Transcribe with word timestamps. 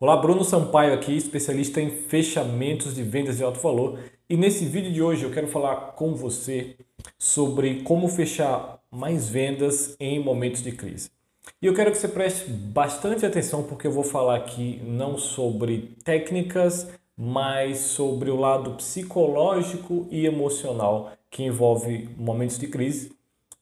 Olá, 0.00 0.16
Bruno 0.16 0.42
Sampaio 0.42 0.92
aqui, 0.92 1.16
especialista 1.16 1.80
em 1.80 1.88
fechamentos 1.88 2.96
de 2.96 3.02
vendas 3.04 3.36
de 3.36 3.44
alto 3.44 3.60
valor. 3.60 4.00
E 4.28 4.36
nesse 4.36 4.64
vídeo 4.64 4.92
de 4.92 5.00
hoje 5.00 5.22
eu 5.22 5.30
quero 5.30 5.46
falar 5.46 5.92
com 5.92 6.16
você 6.16 6.76
sobre 7.16 7.80
como 7.82 8.08
fechar 8.08 8.80
mais 8.90 9.28
vendas 9.28 9.94
em 10.00 10.18
momentos 10.18 10.64
de 10.64 10.72
crise. 10.72 11.10
E 11.62 11.66
eu 11.66 11.72
quero 11.72 11.92
que 11.92 11.96
você 11.96 12.08
preste 12.08 12.50
bastante 12.50 13.24
atenção 13.24 13.62
porque 13.62 13.86
eu 13.86 13.92
vou 13.92 14.02
falar 14.02 14.34
aqui 14.34 14.82
não 14.84 15.16
sobre 15.16 15.96
técnicas, 16.02 16.90
mas 17.16 17.78
sobre 17.78 18.32
o 18.32 18.36
lado 18.36 18.72
psicológico 18.72 20.08
e 20.10 20.26
emocional 20.26 21.12
que 21.30 21.44
envolve 21.44 22.08
momentos 22.18 22.58
de 22.58 22.66
crise 22.66 23.12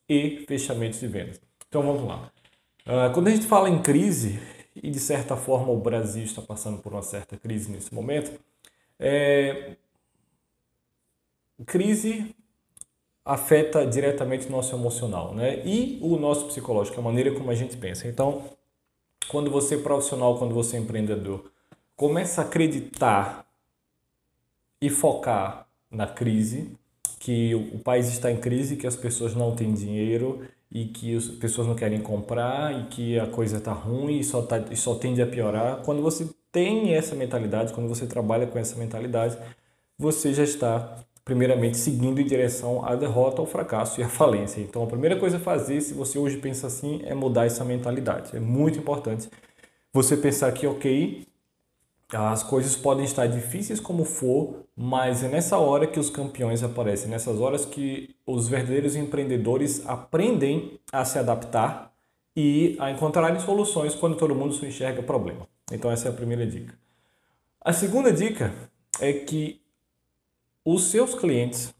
e 0.08 0.46
fechamentos 0.48 0.98
de 0.98 1.08
vendas. 1.08 1.38
Então 1.68 1.82
vamos 1.82 2.08
lá. 2.08 2.32
Uh, 2.86 3.12
quando 3.12 3.28
a 3.28 3.30
gente 3.30 3.46
fala 3.46 3.68
em 3.68 3.82
crise, 3.82 4.40
e 4.74 4.90
de 4.90 5.00
certa 5.00 5.36
forma 5.36 5.72
o 5.72 5.78
Brasil 5.78 6.24
está 6.24 6.42
passando 6.42 6.78
por 6.78 6.92
uma 6.92 7.02
certa 7.02 7.36
crise 7.36 7.70
nesse 7.70 7.94
momento, 7.94 8.38
é... 8.98 9.76
crise 11.66 12.34
afeta 13.24 13.86
diretamente 13.86 14.48
o 14.48 14.50
nosso 14.50 14.74
emocional 14.74 15.34
né? 15.34 15.64
e 15.64 15.98
o 16.02 16.16
nosso 16.16 16.46
psicológico, 16.46 16.98
a 16.98 17.02
maneira 17.02 17.32
como 17.32 17.50
a 17.50 17.54
gente 17.54 17.76
pensa. 17.76 18.08
Então, 18.08 18.44
quando 19.28 19.50
você 19.50 19.76
é 19.76 19.78
profissional, 19.78 20.38
quando 20.38 20.54
você 20.54 20.76
é 20.76 20.80
empreendedor, 20.80 21.50
começa 21.94 22.42
a 22.42 22.44
acreditar 22.44 23.46
e 24.80 24.90
focar 24.90 25.68
na 25.90 26.06
crise, 26.06 26.76
que 27.20 27.54
o 27.54 27.78
país 27.78 28.08
está 28.08 28.32
em 28.32 28.36
crise, 28.36 28.76
que 28.76 28.86
as 28.86 28.96
pessoas 28.96 29.32
não 29.32 29.54
têm 29.54 29.72
dinheiro 29.72 30.44
e 30.72 30.86
que 30.86 31.14
as 31.14 31.28
pessoas 31.28 31.66
não 31.66 31.74
querem 31.74 32.00
comprar 32.00 32.72
e 32.80 32.84
que 32.86 33.18
a 33.18 33.26
coisa 33.26 33.58
está 33.58 33.72
ruim 33.72 34.18
e 34.18 34.24
só, 34.24 34.42
tá, 34.42 34.58
e 34.70 34.76
só 34.76 34.94
tende 34.94 35.20
a 35.20 35.26
piorar. 35.26 35.82
Quando 35.82 36.00
você 36.00 36.28
tem 36.50 36.94
essa 36.94 37.14
mentalidade, 37.14 37.72
quando 37.72 37.88
você 37.88 38.06
trabalha 38.06 38.46
com 38.46 38.58
essa 38.58 38.76
mentalidade, 38.76 39.36
você 39.98 40.32
já 40.32 40.42
está 40.42 40.98
primeiramente 41.24 41.76
seguindo 41.76 42.20
em 42.20 42.24
direção 42.24 42.84
à 42.84 42.96
derrota, 42.96 43.40
ao 43.40 43.46
fracasso 43.46 44.00
e 44.00 44.04
à 44.04 44.08
falência. 44.08 44.60
Então, 44.60 44.82
a 44.82 44.86
primeira 44.86 45.16
coisa 45.16 45.36
a 45.36 45.40
fazer, 45.40 45.80
se 45.80 45.94
você 45.94 46.18
hoje 46.18 46.38
pensa 46.38 46.66
assim, 46.66 47.00
é 47.04 47.14
mudar 47.14 47.46
essa 47.46 47.64
mentalidade. 47.64 48.36
É 48.36 48.40
muito 48.40 48.78
importante 48.78 49.28
você 49.92 50.16
pensar 50.16 50.50
que, 50.52 50.66
ok, 50.66 51.26
as 52.16 52.42
coisas 52.42 52.76
podem 52.76 53.04
estar 53.04 53.26
difíceis 53.26 53.80
como 53.80 54.04
for, 54.04 54.66
mas 54.76 55.24
é 55.24 55.28
nessa 55.28 55.56
hora 55.58 55.86
que 55.86 55.98
os 55.98 56.10
campeões 56.10 56.62
aparecem, 56.62 57.10
nessas 57.10 57.40
horas 57.40 57.64
que 57.64 58.14
os 58.26 58.48
verdadeiros 58.48 58.94
empreendedores 58.96 59.86
aprendem 59.86 60.78
a 60.92 61.04
se 61.04 61.18
adaptar 61.18 61.92
e 62.36 62.76
a 62.78 62.90
encontrarem 62.90 63.40
soluções 63.40 63.94
quando 63.94 64.16
todo 64.16 64.34
mundo 64.34 64.52
só 64.54 64.66
enxerga 64.66 65.02
problema. 65.02 65.46
Então 65.70 65.90
essa 65.90 66.08
é 66.08 66.10
a 66.10 66.14
primeira 66.14 66.46
dica. 66.46 66.74
A 67.60 67.72
segunda 67.72 68.12
dica 68.12 68.52
é 69.00 69.12
que 69.12 69.62
os 70.64 70.84
seus 70.84 71.14
clientes, 71.14 71.74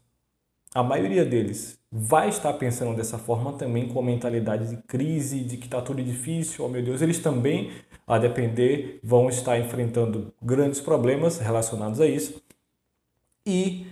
a 0.73 0.81
maioria 0.81 1.23
deles, 1.23 1.79
vai 1.95 2.29
estar 2.29 2.51
pensando 2.53 2.95
dessa 2.95 3.19
forma 3.19 3.53
também 3.53 3.87
com 3.87 3.99
a 3.99 4.03
mentalidade 4.03 4.67
de 4.67 4.77
crise, 4.81 5.43
de 5.43 5.57
que 5.57 5.65
está 5.65 5.79
tudo 5.79 6.01
difícil, 6.01 6.65
oh 6.65 6.67
meu 6.67 6.81
Deus, 6.81 7.03
eles 7.03 7.19
também, 7.19 7.69
a 8.07 8.17
depender, 8.17 8.99
vão 9.03 9.29
estar 9.29 9.59
enfrentando 9.59 10.33
grandes 10.41 10.81
problemas 10.81 11.37
relacionados 11.37 12.01
a 12.01 12.07
isso. 12.07 12.41
E 13.45 13.85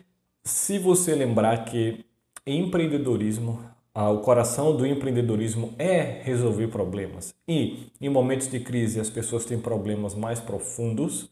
se 0.43 0.79
você 0.79 1.13
lembrar 1.13 1.63
que 1.65 2.03
empreendedorismo, 2.47 3.63
o 3.93 4.17
coração 4.17 4.75
do 4.75 4.83
empreendedorismo 4.83 5.75
é 5.77 6.23
resolver 6.23 6.69
problemas 6.69 7.35
e 7.47 7.91
em 8.01 8.09
momentos 8.09 8.49
de 8.49 8.59
crise 8.61 8.99
as 8.99 9.11
pessoas 9.11 9.45
têm 9.45 9.59
problemas 9.59 10.15
mais 10.15 10.39
profundos, 10.39 11.29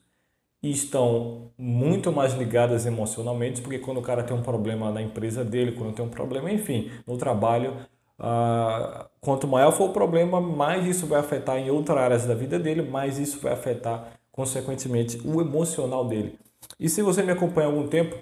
e 0.62 0.70
estão 0.70 1.52
muito 1.58 2.12
mais 2.12 2.34
ligadas 2.34 2.86
emocionalmente, 2.86 3.62
porque 3.62 3.80
quando 3.80 4.00
o 4.00 4.02
cara 4.02 4.24
tem 4.24 4.36
um 4.36 4.42
problema 4.42 4.92
na 4.92 5.02
empresa 5.02 5.44
dele, 5.44 5.72
quando 5.72 5.94
tem 5.94 6.04
um 6.04 6.10
problema, 6.10 6.52
enfim, 6.52 6.92
no 7.08 7.18
trabalho, 7.18 7.76
uh, 8.20 9.06
quanto 9.22 9.48
maior 9.48 9.72
for 9.72 9.90
o 9.90 9.94
problema, 9.94 10.42
mais 10.42 10.86
isso 10.86 11.08
vai 11.08 11.20
afetar 11.20 11.58
em 11.58 11.70
outras 11.70 11.98
áreas 11.98 12.26
da 12.26 12.36
vida 12.36 12.60
dele, 12.60 12.82
mais 12.82 13.18
isso 13.18 13.40
vai 13.40 13.54
afetar, 13.54 14.20
consequentemente, 14.32 15.22
o 15.26 15.40
emocional 15.40 16.06
dele. 16.06 16.38
E 16.78 16.90
se 16.90 17.02
você 17.02 17.24
me 17.24 17.32
acompanha 17.32 17.68
há 17.68 17.72
algum 17.72 17.88
tempo, 17.88 18.16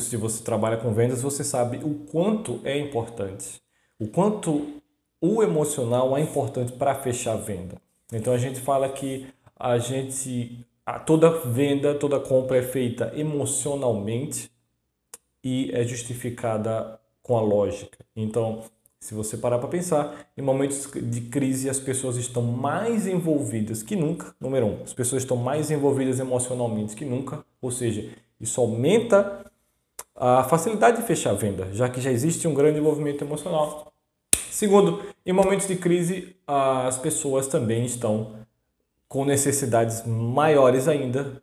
se 0.00 0.16
você 0.16 0.42
trabalha 0.42 0.76
com 0.76 0.92
vendas, 0.92 1.22
você 1.22 1.44
sabe 1.44 1.78
o 1.84 2.06
quanto 2.10 2.60
é 2.64 2.76
importante, 2.76 3.60
o 4.00 4.08
quanto 4.08 4.80
o 5.20 5.42
emocional 5.42 6.16
é 6.16 6.20
importante 6.20 6.72
para 6.72 6.94
fechar 6.94 7.34
a 7.34 7.36
venda. 7.36 7.76
Então 8.12 8.32
a 8.32 8.38
gente 8.38 8.58
fala 8.60 8.88
que 8.88 9.26
a 9.56 9.78
gente 9.78 10.66
toda 10.98 11.30
venda, 11.30 11.94
toda 11.94 12.18
compra 12.18 12.58
é 12.58 12.62
feita 12.62 13.12
emocionalmente 13.14 14.50
e 15.42 15.70
é 15.72 15.84
justificada 15.84 16.98
com 17.22 17.36
a 17.36 17.40
lógica. 17.40 17.98
Então, 18.14 18.62
se 18.98 19.14
você 19.14 19.36
parar 19.36 19.58
para 19.58 19.68
pensar, 19.68 20.26
em 20.36 20.42
momentos 20.42 20.90
de 20.94 21.22
crise 21.22 21.70
as 21.70 21.80
pessoas 21.80 22.16
estão 22.16 22.42
mais 22.42 23.06
envolvidas 23.06 23.82
que 23.82 23.96
nunca. 23.96 24.34
Número 24.38 24.66
um, 24.66 24.82
as 24.82 24.92
pessoas 24.92 25.22
estão 25.22 25.36
mais 25.36 25.70
envolvidas 25.70 26.20
emocionalmente 26.20 26.94
que 26.94 27.04
nunca, 27.04 27.44
ou 27.62 27.70
seja, 27.70 28.10
isso 28.38 28.60
aumenta 28.60 29.50
a 30.14 30.44
facilidade 30.44 30.98
de 31.00 31.06
fechar 31.06 31.30
a 31.30 31.34
venda, 31.34 31.72
já 31.72 31.88
que 31.88 32.00
já 32.00 32.10
existe 32.10 32.46
um 32.46 32.52
grande 32.52 32.78
envolvimento 32.78 33.24
emocional. 33.24 33.90
Segundo, 34.50 35.02
em 35.24 35.32
momentos 35.32 35.66
de 35.66 35.76
crise 35.76 36.36
as 36.46 36.98
pessoas 36.98 37.46
também 37.46 37.86
estão 37.86 38.34
com 39.10 39.24
necessidades 39.24 40.06
maiores 40.06 40.86
ainda, 40.86 41.42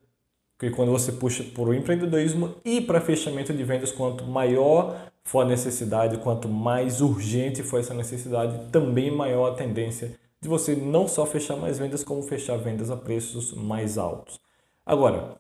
porque 0.58 0.74
quando 0.74 0.90
você 0.90 1.12
puxa 1.12 1.44
por 1.44 1.68
o 1.68 1.74
empreendedorismo 1.74 2.56
e 2.64 2.80
para 2.80 3.02
fechamento 3.02 3.54
de 3.54 3.62
vendas, 3.62 3.92
quanto 3.92 4.24
maior 4.24 5.12
for 5.26 5.42
a 5.42 5.46
necessidade, 5.46 6.18
quanto 6.20 6.48
mais 6.48 7.02
urgente 7.02 7.62
for 7.62 7.82
essa 7.82 7.94
necessidade, 7.94 8.72
também 8.72 9.12
maior 9.12 9.52
a 9.52 9.56
tendência 9.56 10.18
de 10.40 10.48
você 10.48 10.76
não 10.76 11.10
só 11.10 11.26
fechar 11.26 11.58
mais 11.58 11.78
vendas, 11.78 12.06
como 12.06 12.24
fechar 12.24 12.58
vendas 12.58 12.90
a 12.90 12.96
preços 12.96 13.54
mais 13.54 13.98
altos. 13.98 14.40
Agora, 14.86 15.36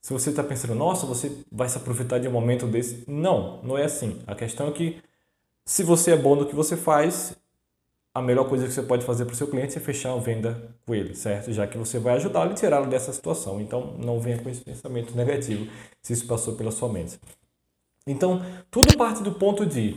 se 0.00 0.10
você 0.10 0.30
está 0.30 0.42
pensando, 0.42 0.74
nossa, 0.74 1.04
você 1.04 1.30
vai 1.52 1.68
se 1.68 1.76
aproveitar 1.76 2.18
de 2.18 2.28
um 2.28 2.32
momento 2.32 2.66
desse, 2.66 3.04
não, 3.06 3.60
não 3.62 3.76
é 3.76 3.84
assim. 3.84 4.22
A 4.26 4.34
questão 4.34 4.68
é 4.68 4.72
que 4.72 5.02
se 5.66 5.82
você 5.82 6.12
é 6.12 6.16
bom 6.16 6.34
no 6.34 6.46
que 6.46 6.54
você 6.54 6.78
faz, 6.78 7.36
a 8.14 8.22
melhor 8.22 8.48
coisa 8.48 8.66
que 8.66 8.72
você 8.72 8.82
pode 8.82 9.04
fazer 9.04 9.24
para 9.24 9.34
o 9.34 9.36
seu 9.36 9.46
cliente 9.46 9.76
é 9.76 9.80
fechar 9.80 10.14
uma 10.14 10.20
venda 10.20 10.74
com 10.84 10.94
ele, 10.94 11.14
certo? 11.14 11.52
Já 11.52 11.66
que 11.66 11.78
você 11.78 11.98
vai 11.98 12.14
ajudá-lo 12.16 12.52
e 12.52 12.54
tirá-lo 12.54 12.86
dessa 12.86 13.12
situação. 13.12 13.60
Então, 13.60 13.96
não 13.98 14.18
venha 14.18 14.38
com 14.38 14.48
esse 14.48 14.60
pensamento 14.60 15.14
negativo 15.14 15.70
se 16.02 16.12
isso 16.12 16.26
passou 16.26 16.54
pela 16.54 16.70
sua 16.70 16.88
mente. 16.88 17.18
Então, 18.06 18.42
tudo 18.70 18.96
parte 18.96 19.22
do 19.22 19.32
ponto 19.32 19.64
de 19.66 19.96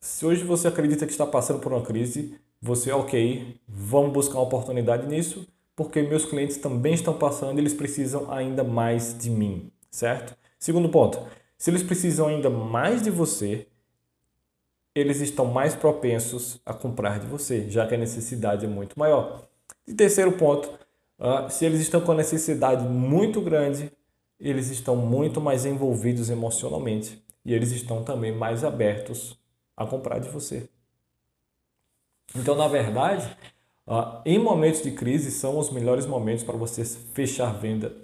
se 0.00 0.24
hoje 0.24 0.44
você 0.44 0.68
acredita 0.68 1.06
que 1.06 1.12
está 1.12 1.26
passando 1.26 1.60
por 1.60 1.72
uma 1.72 1.82
crise, 1.82 2.36
você, 2.60 2.92
ok, 2.92 3.60
vamos 3.68 4.12
buscar 4.12 4.34
uma 4.34 4.44
oportunidade 4.44 5.06
nisso, 5.06 5.46
porque 5.74 6.02
meus 6.02 6.24
clientes 6.24 6.56
também 6.56 6.94
estão 6.94 7.14
passando 7.14 7.58
e 7.58 7.60
eles 7.60 7.74
precisam 7.74 8.30
ainda 8.30 8.62
mais 8.62 9.16
de 9.18 9.30
mim, 9.30 9.70
certo? 9.90 10.36
Segundo 10.58 10.88
ponto, 10.88 11.18
se 11.58 11.70
eles 11.70 11.82
precisam 11.82 12.28
ainda 12.28 12.48
mais 12.48 13.02
de 13.02 13.10
você, 13.10 13.66
eles 14.94 15.20
estão 15.20 15.46
mais 15.46 15.74
propensos 15.74 16.60
a 16.66 16.74
comprar 16.74 17.18
de 17.18 17.26
você, 17.26 17.68
já 17.68 17.86
que 17.86 17.94
a 17.94 17.98
necessidade 17.98 18.66
é 18.66 18.68
muito 18.68 18.98
maior. 18.98 19.42
E 19.86 19.94
terceiro 19.94 20.32
ponto, 20.32 20.68
uh, 21.18 21.50
se 21.50 21.64
eles 21.64 21.80
estão 21.80 22.00
com 22.00 22.12
a 22.12 22.16
necessidade 22.16 22.84
muito 22.84 23.40
grande, 23.40 23.90
eles 24.38 24.70
estão 24.70 24.96
muito 24.96 25.40
mais 25.40 25.64
envolvidos 25.64 26.28
emocionalmente 26.28 27.22
e 27.44 27.54
eles 27.54 27.72
estão 27.72 28.04
também 28.04 28.32
mais 28.32 28.64
abertos 28.64 29.38
a 29.76 29.86
comprar 29.86 30.18
de 30.18 30.28
você. 30.28 30.68
Então, 32.34 32.54
na 32.54 32.68
verdade, 32.68 33.36
uh, 33.86 34.20
em 34.24 34.38
momentos 34.38 34.82
de 34.82 34.90
crise 34.90 35.30
são 35.30 35.58
os 35.58 35.70
melhores 35.70 36.06
momentos 36.06 36.44
para 36.44 36.56
você 36.56 36.84
fechar 36.84 37.52
venda, 37.58 37.94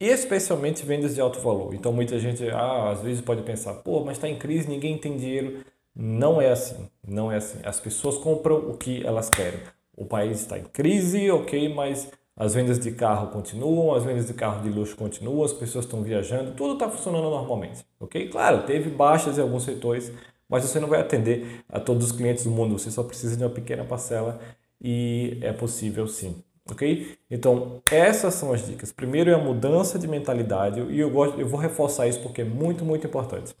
especialmente 0.00 0.84
vendas 0.84 1.14
de 1.14 1.20
alto 1.20 1.40
valor. 1.40 1.74
Então, 1.74 1.92
muita 1.92 2.18
gente 2.18 2.48
ah, 2.50 2.90
às 2.90 3.02
vezes 3.02 3.20
pode 3.20 3.42
pensar, 3.42 3.74
pô, 3.74 4.04
mas 4.04 4.16
está 4.16 4.28
em 4.28 4.38
crise, 4.38 4.68
ninguém 4.68 4.98
tem 4.98 5.16
dinheiro. 5.16 5.64
Não 5.94 6.40
é 6.40 6.50
assim, 6.50 6.88
não 7.06 7.30
é 7.30 7.36
assim. 7.36 7.60
As 7.64 7.78
pessoas 7.78 8.18
compram 8.18 8.56
o 8.70 8.76
que 8.76 9.04
elas 9.06 9.30
querem. 9.30 9.60
O 9.96 10.04
país 10.04 10.40
está 10.40 10.58
em 10.58 10.64
crise, 10.64 11.30
ok, 11.30 11.72
mas 11.72 12.10
as 12.36 12.54
vendas 12.54 12.78
de 12.80 12.90
carro 12.90 13.28
continuam, 13.28 13.94
as 13.94 14.02
vendas 14.02 14.26
de 14.26 14.34
carro 14.34 14.62
de 14.62 14.68
luxo 14.68 14.96
continuam, 14.96 15.44
as 15.44 15.52
pessoas 15.52 15.84
estão 15.84 16.02
viajando, 16.02 16.52
tudo 16.52 16.74
está 16.74 16.90
funcionando 16.90 17.30
normalmente, 17.30 17.86
ok? 18.00 18.28
Claro, 18.28 18.64
teve 18.66 18.90
baixas 18.90 19.38
em 19.38 19.42
alguns 19.42 19.62
setores, 19.62 20.12
mas 20.48 20.64
você 20.64 20.80
não 20.80 20.88
vai 20.88 21.00
atender 21.00 21.64
a 21.68 21.78
todos 21.78 22.06
os 22.06 22.12
clientes 22.12 22.42
do 22.44 22.50
mundo, 22.50 22.76
você 22.76 22.90
só 22.90 23.04
precisa 23.04 23.36
de 23.36 23.44
uma 23.44 23.50
pequena 23.50 23.84
parcela 23.84 24.40
e 24.80 25.38
é 25.42 25.52
possível 25.52 26.08
sim, 26.08 26.42
ok? 26.68 27.16
Então, 27.30 27.80
essas 27.88 28.34
são 28.34 28.52
as 28.52 28.66
dicas. 28.66 28.90
Primeiro 28.92 29.30
é 29.30 29.34
a 29.34 29.38
mudança 29.38 29.96
de 29.96 30.08
mentalidade 30.08 30.80
e 30.80 30.98
eu, 30.98 31.10
gosto, 31.10 31.40
eu 31.40 31.46
vou 31.46 31.60
reforçar 31.60 32.08
isso 32.08 32.20
porque 32.20 32.42
é 32.42 32.44
muito, 32.44 32.84
muito 32.84 33.06
importante. 33.06 33.54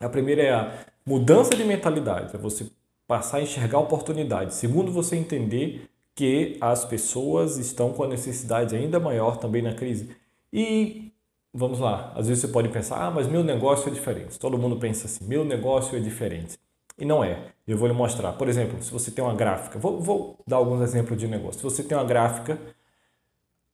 A 0.00 0.08
primeira 0.08 0.42
é 0.42 0.50
a 0.52 0.72
Mudança 1.04 1.56
de 1.56 1.64
mentalidade 1.64 2.36
é 2.36 2.38
você 2.38 2.70
passar 3.06 3.38
a 3.38 3.42
enxergar 3.42 3.78
oportunidade. 3.78 4.54
Segundo, 4.54 4.92
você 4.92 5.16
entender 5.16 5.90
que 6.14 6.56
as 6.60 6.84
pessoas 6.84 7.56
estão 7.56 7.92
com 7.92 8.04
a 8.04 8.08
necessidade 8.08 8.76
ainda 8.76 9.00
maior 9.00 9.38
também 9.38 9.62
na 9.62 9.74
crise. 9.74 10.14
E 10.52 11.10
vamos 11.52 11.80
lá, 11.80 12.12
às 12.14 12.28
vezes 12.28 12.42
você 12.42 12.48
pode 12.48 12.68
pensar, 12.68 13.04
ah, 13.04 13.10
mas 13.10 13.26
meu 13.26 13.42
negócio 13.42 13.88
é 13.88 13.92
diferente. 13.92 14.38
Todo 14.38 14.58
mundo 14.58 14.76
pensa 14.76 15.06
assim, 15.06 15.24
meu 15.24 15.44
negócio 15.44 15.96
é 15.96 16.00
diferente. 16.00 16.58
E 16.98 17.04
não 17.04 17.24
é. 17.24 17.46
Eu 17.66 17.78
vou 17.78 17.88
lhe 17.88 17.94
mostrar. 17.94 18.32
Por 18.34 18.48
exemplo, 18.48 18.80
se 18.82 18.92
você 18.92 19.10
tem 19.10 19.24
uma 19.24 19.34
gráfica, 19.34 19.78
vou, 19.78 20.00
vou 20.00 20.38
dar 20.46 20.56
alguns 20.56 20.82
exemplos 20.82 21.18
de 21.18 21.26
negócio. 21.26 21.60
Se 21.60 21.64
você 21.64 21.82
tem 21.82 21.96
uma 21.96 22.04
gráfica, 22.04 22.58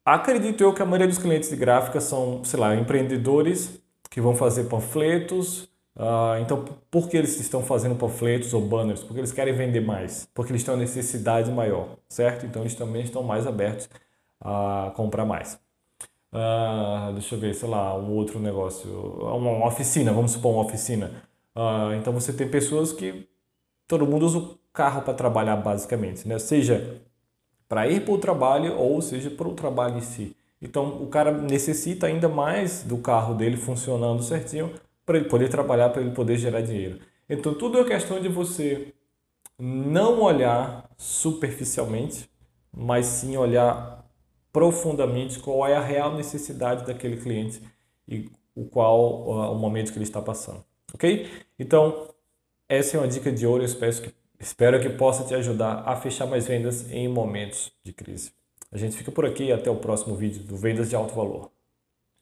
acredito 0.04 0.62
eu 0.62 0.72
que 0.72 0.80
a 0.80 0.86
maioria 0.86 1.08
dos 1.08 1.18
clientes 1.18 1.50
de 1.50 1.56
gráfica 1.56 2.00
são, 2.00 2.44
sei 2.44 2.60
lá, 2.60 2.74
empreendedores 2.76 3.78
que 4.08 4.20
vão 4.20 4.34
fazer 4.34 4.64
panfletos. 4.64 5.68
Uh, 5.96 6.38
então, 6.42 6.64
por 6.90 7.08
que 7.08 7.16
eles 7.16 7.40
estão 7.40 7.62
fazendo 7.62 7.94
panfletos 7.96 8.52
ou 8.52 8.60
banners? 8.60 9.02
Porque 9.02 9.18
eles 9.20 9.32
querem 9.32 9.54
vender 9.54 9.80
mais, 9.80 10.28
porque 10.34 10.52
eles 10.52 10.62
têm 10.62 10.74
uma 10.74 10.80
necessidade 10.80 11.50
maior, 11.50 11.96
certo? 12.08 12.44
Então, 12.44 12.62
eles 12.62 12.74
também 12.74 13.02
estão 13.02 13.22
mais 13.22 13.46
abertos 13.46 13.88
a 14.40 14.92
comprar 14.94 15.24
mais. 15.24 15.58
Uh, 16.32 17.12
deixa 17.14 17.34
eu 17.34 17.38
ver, 17.40 17.54
sei 17.54 17.68
lá, 17.68 17.96
um 17.96 18.12
outro 18.12 18.38
negócio, 18.38 18.90
uma 18.90 19.66
oficina, 19.66 20.12
vamos 20.12 20.32
supor 20.32 20.52
uma 20.52 20.64
oficina. 20.64 21.10
Uh, 21.54 21.94
então 21.98 22.12
você 22.12 22.32
tem 22.32 22.46
pessoas 22.46 22.92
que 22.92 23.26
todo 23.88 24.06
mundo 24.06 24.26
usa 24.26 24.38
o 24.38 24.58
carro 24.72 25.02
para 25.02 25.14
trabalhar 25.14 25.56
basicamente, 25.56 26.28
né? 26.28 26.38
Seja 26.38 27.00
para 27.68 27.88
ir 27.88 28.04
para 28.04 28.12
o 28.12 28.18
trabalho 28.18 28.76
ou 28.76 29.00
seja 29.00 29.30
para 29.30 29.48
o 29.48 29.54
trabalho 29.54 29.96
em 29.96 30.02
si. 30.02 30.36
Então 30.60 31.02
o 31.02 31.06
cara 31.08 31.32
necessita 31.32 32.06
ainda 32.06 32.28
mais 32.28 32.82
do 32.82 32.98
carro 32.98 33.34
dele 33.34 33.56
funcionando 33.56 34.22
certinho 34.22 34.70
para 35.06 35.16
ele 35.16 35.28
poder 35.28 35.48
trabalhar, 35.48 35.88
para 35.88 36.02
ele 36.02 36.10
poder 36.10 36.36
gerar 36.36 36.60
dinheiro. 36.60 36.98
Então 37.28 37.54
tudo 37.54 37.78
é 37.78 37.84
questão 37.84 38.20
de 38.20 38.28
você 38.28 38.92
não 39.58 40.20
olhar 40.20 40.90
superficialmente, 40.98 42.28
mas 42.76 43.06
sim 43.06 43.36
olhar 43.38 44.04
profundamente 44.52 45.38
qual 45.38 45.66
é 45.66 45.76
a 45.76 45.80
real 45.80 46.14
necessidade 46.14 46.84
daquele 46.84 47.16
cliente 47.16 47.62
e 48.06 48.30
o 48.54 48.66
qual 48.66 49.22
uh, 49.22 49.52
o 49.52 49.54
momento 49.54 49.92
que 49.92 49.98
ele 49.98 50.04
está 50.04 50.20
passando 50.20 50.64
ok? 50.96 51.28
Então, 51.58 52.08
essa 52.68 52.96
é 52.96 53.00
uma 53.00 53.08
dica 53.08 53.30
de 53.30 53.46
ouro, 53.46 53.62
eu 53.62 53.66
espero 53.66 54.02
que, 54.02 54.14
espero 54.40 54.80
que 54.80 54.88
possa 54.90 55.24
te 55.24 55.34
ajudar 55.34 55.82
a 55.86 55.96
fechar 55.96 56.26
mais 56.26 56.46
vendas 56.46 56.90
em 56.90 57.06
momentos 57.08 57.72
de 57.84 57.92
crise. 57.92 58.32
A 58.72 58.78
gente 58.78 58.96
fica 58.96 59.12
por 59.12 59.24
aqui 59.24 59.44
e 59.44 59.52
até 59.52 59.70
o 59.70 59.76
próximo 59.76 60.16
vídeo 60.16 60.42
do 60.42 60.56
Vendas 60.56 60.90
de 60.90 60.96
Alto 60.96 61.14
Valor. 61.14 61.55